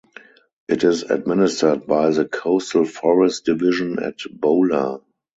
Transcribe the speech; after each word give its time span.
It 0.67 0.83
is 0.83 1.03
administered 1.03 1.85
by 1.85 2.09
the 2.09 2.25
Coastal 2.25 2.85
Forest 2.85 3.45
Division 3.45 3.99
at 4.01 4.17
Bhola. 4.17 5.03